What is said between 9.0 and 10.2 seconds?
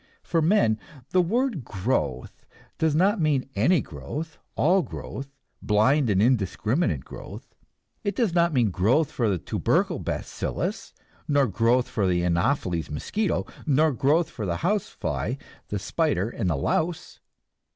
for the tubercle